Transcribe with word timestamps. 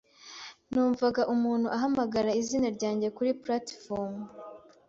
Numvaga 0.71 1.21
umuntu 1.33 1.65
uhamagara 1.75 2.29
izina 2.41 2.67
ryanjye 2.75 3.07
kuri 3.17 3.29
platifomu. 3.43 4.21